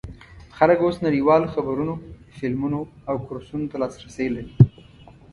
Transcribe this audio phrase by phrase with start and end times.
[0.57, 1.93] خلک اوس نړیوالو خبرونو،
[2.37, 4.53] فلمونو او کورسونو ته لاسرسی لري.